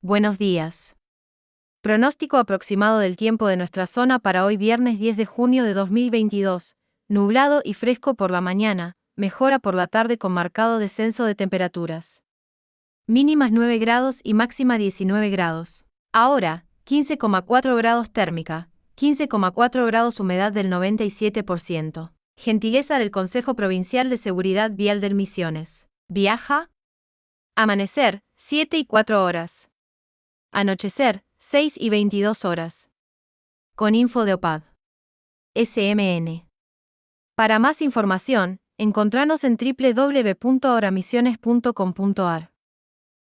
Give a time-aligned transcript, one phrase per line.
[0.00, 0.94] Buenos días.
[1.82, 6.76] Pronóstico aproximado del tiempo de nuestra zona para hoy viernes 10 de junio de 2022.
[7.08, 12.22] Nublado y fresco por la mañana, mejora por la tarde con marcado descenso de temperaturas.
[13.08, 15.84] Mínimas 9 grados y máxima 19 grados.
[16.12, 22.12] Ahora, 15,4 grados térmica, 15,4 grados humedad del 97%.
[22.36, 25.88] Gentileza del Consejo Provincial de Seguridad Vial del Misiones.
[26.08, 26.70] Viaja.
[27.56, 29.68] Amanecer, 7 y 4 horas.
[30.52, 32.90] Anochecer, 6 y 22 horas.
[33.76, 34.62] Con info de OPAD.
[35.54, 36.48] SMN.
[37.34, 42.52] Para más información, encontranos en www.oramisiones.com.ar.